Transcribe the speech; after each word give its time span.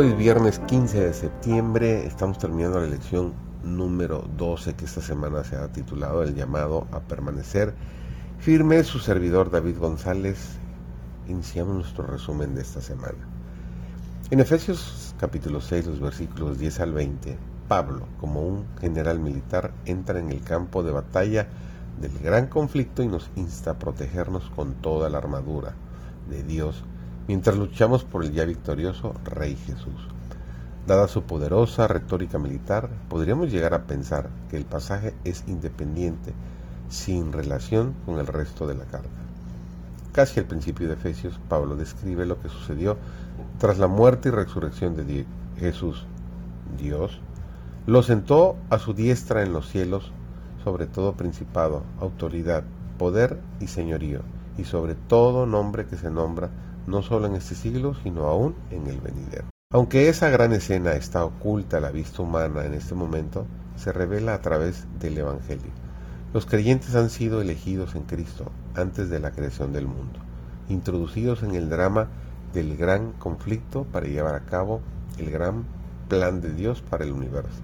Hoy 0.00 0.10
es 0.10 0.16
viernes 0.16 0.60
15 0.60 1.06
de 1.06 1.12
septiembre, 1.12 2.06
estamos 2.06 2.38
terminando 2.38 2.78
la 2.78 2.86
lección 2.86 3.34
número 3.64 4.24
12 4.36 4.74
que 4.74 4.84
esta 4.84 5.00
semana 5.00 5.42
se 5.42 5.56
ha 5.56 5.72
titulado 5.72 6.22
El 6.22 6.36
llamado 6.36 6.86
a 6.92 7.00
permanecer 7.00 7.74
firme. 8.38 8.84
Su 8.84 9.00
servidor 9.00 9.50
David 9.50 9.76
González, 9.76 10.50
iniciamos 11.26 11.74
nuestro 11.74 12.06
resumen 12.06 12.54
de 12.54 12.62
esta 12.62 12.80
semana. 12.80 13.18
En 14.30 14.38
Efesios 14.38 15.16
capítulo 15.18 15.60
6, 15.60 15.86
los 15.86 15.98
versículos 15.98 16.60
10 16.60 16.78
al 16.78 16.92
20, 16.92 17.36
Pablo, 17.66 18.06
como 18.20 18.42
un 18.42 18.66
general 18.80 19.18
militar, 19.18 19.72
entra 19.84 20.20
en 20.20 20.30
el 20.30 20.42
campo 20.42 20.84
de 20.84 20.92
batalla 20.92 21.48
del 22.00 22.16
gran 22.20 22.46
conflicto 22.46 23.02
y 23.02 23.08
nos 23.08 23.32
insta 23.34 23.72
a 23.72 23.78
protegernos 23.80 24.48
con 24.54 24.74
toda 24.74 25.10
la 25.10 25.18
armadura 25.18 25.74
de 26.30 26.44
Dios 26.44 26.84
mientras 27.28 27.56
luchamos 27.56 28.04
por 28.04 28.24
el 28.24 28.32
ya 28.32 28.44
victorioso 28.44 29.14
Rey 29.24 29.54
Jesús. 29.54 30.08
Dada 30.86 31.06
su 31.06 31.24
poderosa 31.24 31.86
retórica 31.86 32.38
militar, 32.38 32.88
podríamos 33.10 33.52
llegar 33.52 33.74
a 33.74 33.82
pensar 33.82 34.30
que 34.50 34.56
el 34.56 34.64
pasaje 34.64 35.14
es 35.24 35.44
independiente, 35.46 36.32
sin 36.88 37.32
relación 37.32 37.94
con 38.06 38.18
el 38.18 38.26
resto 38.26 38.66
de 38.66 38.74
la 38.74 38.86
carta. 38.86 39.08
Casi 40.12 40.40
al 40.40 40.46
principio 40.46 40.88
de 40.88 40.94
Efesios, 40.94 41.38
Pablo 41.50 41.76
describe 41.76 42.24
lo 42.24 42.40
que 42.40 42.48
sucedió 42.48 42.96
tras 43.58 43.78
la 43.78 43.86
muerte 43.86 44.30
y 44.30 44.32
resurrección 44.32 44.96
de 44.96 45.26
Jesús. 45.58 46.06
Dios 46.78 47.20
lo 47.86 48.02
sentó 48.02 48.56
a 48.70 48.78
su 48.78 48.94
diestra 48.94 49.42
en 49.42 49.52
los 49.52 49.68
cielos, 49.68 50.12
sobre 50.64 50.86
todo 50.86 51.12
principado, 51.12 51.82
autoridad, 52.00 52.64
poder 52.98 53.38
y 53.60 53.66
señorío, 53.66 54.22
y 54.56 54.64
sobre 54.64 54.94
todo 54.94 55.44
nombre 55.44 55.86
que 55.86 55.96
se 55.96 56.10
nombra 56.10 56.50
no 56.88 57.02
solo 57.02 57.26
en 57.26 57.34
este 57.34 57.54
siglo, 57.54 57.94
sino 58.02 58.26
aún 58.26 58.54
en 58.70 58.86
el 58.86 59.00
venidero. 59.00 59.48
Aunque 59.70 60.08
esa 60.08 60.30
gran 60.30 60.52
escena 60.52 60.92
está 60.92 61.24
oculta 61.24 61.76
a 61.76 61.80
la 61.80 61.90
vista 61.90 62.22
humana 62.22 62.64
en 62.64 62.72
este 62.74 62.94
momento, 62.94 63.46
se 63.76 63.92
revela 63.92 64.34
a 64.34 64.40
través 64.40 64.86
del 64.98 65.18
Evangelio. 65.18 65.70
Los 66.32 66.46
creyentes 66.46 66.94
han 66.94 67.10
sido 67.10 67.42
elegidos 67.42 67.94
en 67.94 68.04
Cristo 68.04 68.50
antes 68.74 69.10
de 69.10 69.20
la 69.20 69.30
creación 69.30 69.72
del 69.72 69.86
mundo, 69.86 70.18
introducidos 70.68 71.42
en 71.42 71.54
el 71.54 71.68
drama 71.68 72.08
del 72.54 72.76
gran 72.76 73.12
conflicto 73.12 73.84
para 73.84 74.06
llevar 74.06 74.34
a 74.34 74.46
cabo 74.46 74.80
el 75.18 75.30
gran 75.30 75.64
plan 76.08 76.40
de 76.40 76.54
Dios 76.54 76.80
para 76.80 77.04
el 77.04 77.12
universo. 77.12 77.60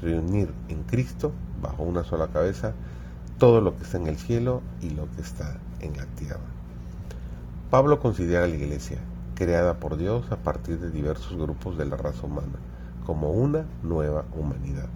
Reunir 0.00 0.52
en 0.68 0.82
Cristo, 0.84 1.32
bajo 1.60 1.82
una 1.82 2.04
sola 2.04 2.28
cabeza, 2.28 2.72
todo 3.38 3.60
lo 3.60 3.76
que 3.76 3.82
está 3.82 3.98
en 3.98 4.06
el 4.06 4.16
cielo 4.16 4.62
y 4.80 4.90
lo 4.90 5.10
que 5.14 5.20
está 5.20 5.58
en 5.80 5.96
la 5.96 6.06
tierra. 6.06 6.63
Pablo 7.74 7.98
considera 7.98 8.44
a 8.44 8.46
la 8.46 8.54
Iglesia, 8.54 8.98
creada 9.34 9.80
por 9.80 9.96
Dios 9.96 10.30
a 10.30 10.36
partir 10.36 10.78
de 10.78 10.92
diversos 10.92 11.36
grupos 11.36 11.76
de 11.76 11.84
la 11.84 11.96
raza 11.96 12.24
humana, 12.24 12.60
como 13.04 13.32
una 13.32 13.64
nueva 13.82 14.26
humanidad. 14.36 14.86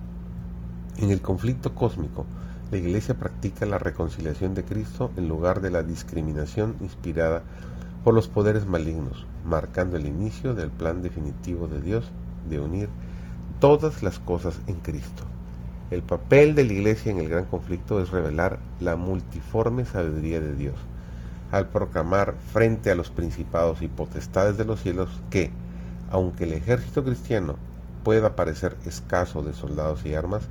En 0.96 1.10
el 1.10 1.20
conflicto 1.20 1.74
cósmico, 1.74 2.24
la 2.70 2.76
Iglesia 2.76 3.16
practica 3.16 3.66
la 3.66 3.78
reconciliación 3.78 4.54
de 4.54 4.62
Cristo 4.62 5.10
en 5.16 5.26
lugar 5.26 5.60
de 5.60 5.72
la 5.72 5.82
discriminación 5.82 6.76
inspirada 6.80 7.42
por 8.04 8.14
los 8.14 8.28
poderes 8.28 8.64
malignos, 8.64 9.26
marcando 9.44 9.96
el 9.96 10.06
inicio 10.06 10.54
del 10.54 10.70
plan 10.70 11.02
definitivo 11.02 11.66
de 11.66 11.80
Dios 11.80 12.04
de 12.48 12.60
unir 12.60 12.88
todas 13.58 14.04
las 14.04 14.20
cosas 14.20 14.60
en 14.68 14.76
Cristo. 14.76 15.24
El 15.90 16.02
papel 16.02 16.54
de 16.54 16.62
la 16.62 16.74
Iglesia 16.74 17.10
en 17.10 17.18
el 17.18 17.28
gran 17.28 17.46
conflicto 17.46 18.00
es 18.00 18.12
revelar 18.12 18.60
la 18.78 18.94
multiforme 18.94 19.84
sabiduría 19.84 20.38
de 20.38 20.54
Dios, 20.54 20.76
al 21.50 21.68
proclamar 21.68 22.34
frente 22.52 22.90
a 22.90 22.94
los 22.94 23.10
principados 23.10 23.82
y 23.82 23.88
potestades 23.88 24.56
de 24.56 24.64
los 24.64 24.80
cielos 24.80 25.08
que, 25.30 25.50
aunque 26.10 26.44
el 26.44 26.52
ejército 26.52 27.04
cristiano 27.04 27.56
pueda 28.04 28.36
parecer 28.36 28.76
escaso 28.84 29.42
de 29.42 29.52
soldados 29.52 30.04
y 30.04 30.14
armas, 30.14 30.42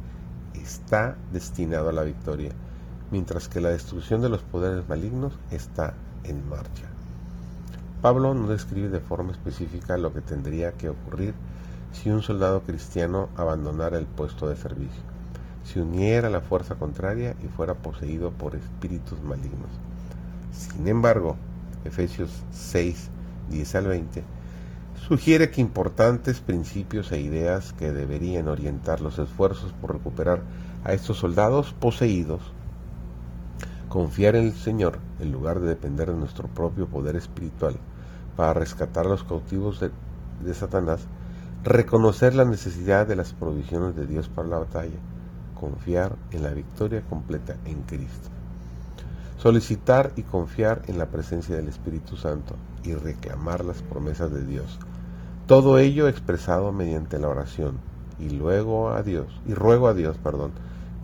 está 0.54 1.16
destinado 1.32 1.90
a 1.90 1.94
la 1.94 2.04
victoria, 2.04 2.52
mientras 3.12 3.48
que 3.48 3.62
la 3.62 3.70
destrucción 3.70 4.22
de 4.22 4.30
los 4.30 4.42
poderes 4.42 4.88
malignos 4.88 5.34
está 5.52 5.94
en 6.24 6.48
marcha. 6.50 6.86
Pablo 8.02 8.34
no 8.34 8.48
describe 8.48 8.90
de 8.90 9.00
forma 9.00 9.32
específica 9.32 9.98
lo 9.98 10.14
que 10.14 10.22
tendría 10.22 10.74
que 10.74 10.90
ocurrir 10.90 11.34
si 11.92 12.12
un 12.12 12.22
soldado 12.22 12.62
cristiano 12.62 13.30
abandonara 13.38 13.98
el 13.98 14.06
puesto 14.06 14.48
de 14.50 14.56
servicio, 14.56 15.02
se 15.64 15.82
uniera 15.82 16.28
a 16.28 16.32
la 16.32 16.42
fuerza 16.42 16.76
contraria 16.76 17.36
y 17.44 17.48
fuera 17.48 17.74
poseído 17.74 18.32
por 18.32 18.56
espíritus 18.56 19.22
malignos. 19.22 19.70
Sin 20.52 20.88
embargo, 20.88 21.36
Efesios 21.86 22.32
6, 22.52 23.10
10 23.50 23.76
al 23.76 23.88
20, 23.88 24.24
sugiere 25.08 25.52
que 25.52 25.62
importantes 25.62 26.42
principios 26.42 27.12
e 27.12 27.22
ideas 27.22 27.74
que 27.74 27.92
deberían 27.92 28.48
orientar 28.48 29.00
los 29.02 29.20
esfuerzos 29.20 29.74
por 29.74 29.94
recuperar 29.94 30.42
a 30.84 30.94
estos 30.94 31.18
soldados 31.18 31.74
poseídos, 31.74 32.42
confiar 33.90 34.36
en 34.36 34.48
el 34.48 34.54
Señor 34.54 35.00
en 35.20 35.32
lugar 35.32 35.60
de 35.60 35.68
depender 35.68 36.10
de 36.10 36.18
nuestro 36.18 36.48
propio 36.48 36.88
poder 36.88 37.16
espiritual 37.16 37.78
para 38.36 38.54
rescatar 38.54 39.06
a 39.06 39.10
los 39.10 39.24
cautivos 39.24 39.80
de, 39.80 39.92
de 40.44 40.54
Satanás, 40.54 41.08
reconocer 41.64 42.36
la 42.36 42.46
necesidad 42.46 43.08
de 43.08 43.16
las 43.16 43.34
provisiones 43.34 43.96
de 43.96 44.06
Dios 44.08 44.28
para 44.30 44.48
la 44.48 44.60
batalla, 44.60 44.98
confiar 45.56 46.16
en 46.32 46.44
la 46.44 46.52
victoria 46.52 47.02
completa 47.02 47.56
en 47.66 47.82
Cristo 47.84 48.37
solicitar 49.38 50.14
y 50.16 50.24
confiar 50.24 50.82
en 50.88 50.98
la 50.98 51.08
presencia 51.08 51.56
del 51.56 51.68
Espíritu 51.68 52.18
Santo 52.18 52.56
y 52.84 52.94
reclamar 52.94 53.64
las 53.64 53.82
promesas 53.84 54.32
de 54.32 54.44
Dios. 54.44 54.80
Todo 55.46 55.78
ello 55.78 56.08
expresado 56.08 56.72
mediante 56.72 57.20
la 57.20 57.30
oración 57.30 57.78
y 58.20 58.32
luego 58.32 58.90
a 58.90 59.04
Dios, 59.04 59.28
y 59.46 59.54
ruego 59.54 59.88
a 59.88 59.94
Dios, 59.94 60.18
perdón, 60.18 60.52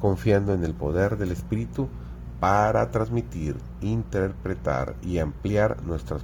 confiando 0.02 0.54
en 0.54 0.64
el 0.64 0.74
poder 0.74 1.18
del 1.18 1.32
Espíritu 1.32 1.88
para 2.40 2.90
transmitir, 2.92 3.56
interpretar 3.82 4.96
y 5.02 5.20
ampliar 5.20 5.84
nuestras 5.84 6.24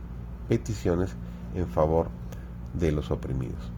peticiones 0.50 1.12
en 1.56 1.68
favor 1.68 2.08
de 2.74 2.92
los 2.92 3.12
oprimidos. 3.12 3.72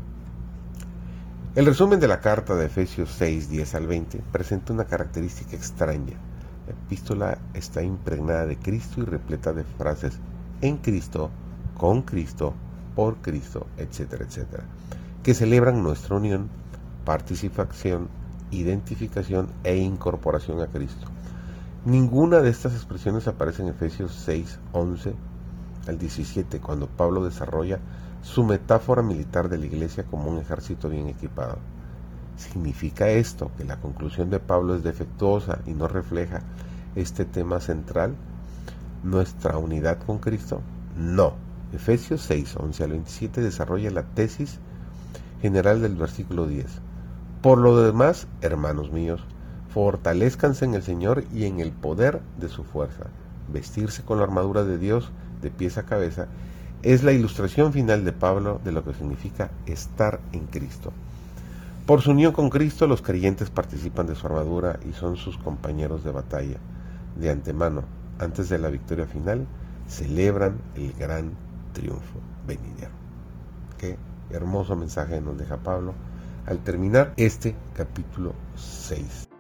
El 1.54 1.66
resumen 1.66 2.00
de 2.00 2.08
la 2.08 2.22
carta 2.22 2.56
de 2.56 2.68
Efesios 2.68 3.12
6, 3.12 3.50
10 3.50 3.76
al 3.76 3.88
20 3.88 4.24
presenta 4.32 4.72
una 4.72 4.86
característica 4.86 5.56
extraña 5.56 6.31
la 6.72 6.78
epístola 6.86 7.38
está 7.54 7.84
impregnada 7.84 8.46
de 8.46 8.58
Cristo 8.58 9.02
y 9.02 9.06
repleta 9.06 9.54
de 9.54 9.64
frases 9.64 10.18
en 10.62 10.78
Cristo, 10.78 11.30
con 11.78 12.02
Cristo, 12.04 12.54
por 12.96 13.18
Cristo, 13.18 13.68
etcétera, 13.78 14.26
etcétera, 14.26 14.64
que 15.24 15.34
celebran 15.34 15.84
nuestra 15.84 16.16
unión, 16.16 16.50
participación, 17.06 18.08
identificación 18.52 19.50
e 19.64 19.78
incorporación 19.78 20.62
a 20.62 20.68
Cristo. 20.68 21.08
Ninguna 21.86 22.42
de 22.42 22.50
estas 22.50 22.74
expresiones 22.74 23.28
aparece 23.28 23.64
en 23.64 23.70
Efesios 23.70 24.14
6, 24.26 24.60
11 24.72 25.14
al 25.88 25.98
17, 25.98 26.60
cuando 26.60 26.88
Pablo 26.88 27.24
desarrolla 27.26 27.80
su 28.22 28.44
metáfora 28.44 29.02
militar 29.02 29.50
de 29.50 29.58
la 29.58 29.66
iglesia 29.66 30.04
como 30.06 30.30
un 30.30 30.38
ejército 30.38 30.90
bien 30.90 31.08
equipado. 31.08 31.58
¿Significa 32.42 33.08
esto 33.08 33.52
que 33.56 33.64
la 33.64 33.80
conclusión 33.80 34.32
de 34.32 34.40
Pablo 34.40 34.76
es 34.76 34.84
defectuosa 34.84 35.60
y 35.68 35.74
no 35.74 35.88
refleja 35.88 36.42
este 36.96 37.24
tema 37.24 37.60
central, 37.60 38.16
nuestra 39.04 39.60
unidad 39.60 40.00
con 40.00 40.18
Cristo? 40.18 40.60
No. 40.98 41.36
Efesios 41.72 42.22
6, 42.24 42.56
11 42.58 42.84
al 42.84 42.90
27 42.90 43.42
desarrolla 43.42 43.92
la 43.92 44.04
tesis 44.04 44.60
general 45.42 45.82
del 45.82 45.96
versículo 45.96 46.48
10. 46.48 46.66
Por 47.44 47.60
lo 47.60 47.78
demás, 47.80 48.28
hermanos 48.42 48.92
míos, 48.92 49.22
fortalezcanse 49.70 50.66
en 50.66 50.74
el 50.74 50.82
Señor 50.82 51.24
y 51.32 51.46
en 51.46 51.60
el 51.60 51.72
poder 51.72 52.22
de 52.40 52.50
su 52.50 52.64
fuerza. 52.64 53.06
Vestirse 53.54 54.02
con 54.02 54.18
la 54.18 54.24
armadura 54.24 54.64
de 54.64 54.80
Dios 54.80 55.12
de 55.44 55.52
pies 55.52 55.78
a 55.78 55.84
cabeza 55.84 56.28
es 56.82 57.04
la 57.04 57.12
ilustración 57.12 57.72
final 57.72 58.04
de 58.04 58.14
Pablo 58.14 58.60
de 58.64 58.72
lo 58.72 58.84
que 58.84 58.96
significa 58.96 59.52
estar 59.68 60.20
en 60.34 60.48
Cristo. 60.48 60.92
Por 61.92 62.02
su 62.02 62.12
unión 62.12 62.32
con 62.32 62.50
Cristo, 62.50 62.88
los 62.88 63.02
creyentes 63.02 63.50
participan 63.50 64.08
de 64.08 64.16
su 64.16 64.26
armadura 64.26 64.80
y 64.90 64.94
son 64.94 65.18
sus 65.18 65.38
compañeros 65.38 66.06
de 66.06 66.12
batalla. 66.12 66.56
De 67.18 67.30
antemano, 67.30 67.84
antes 68.18 68.48
de 68.48 68.58
la 68.60 68.70
victoria 68.70 69.08
final, 69.08 69.46
celebran 69.90 70.62
el 70.76 70.94
gran 70.94 71.34
triunfo 71.74 72.22
venidero. 72.48 72.94
Qué 73.78 73.98
hermoso 74.30 74.78
mensaje 74.78 75.20
nos 75.20 75.38
deja 75.38 75.58
Pablo 75.58 75.94
al 76.46 76.60
terminar 76.60 77.12
este 77.18 77.58
capítulo 77.76 78.36
6. 78.56 79.31